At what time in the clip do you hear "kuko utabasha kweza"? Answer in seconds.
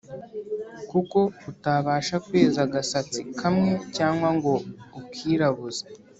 0.89-2.59